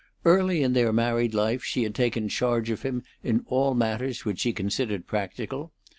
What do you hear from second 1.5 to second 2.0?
she had